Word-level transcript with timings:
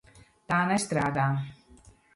Tā 0.53 0.57
nestrādā. 0.73 1.29